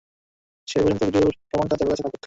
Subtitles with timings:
[0.67, 2.19] সে পর্যন্ত ভিডিও প্রমাণটা চারুর কাছে থাকুক।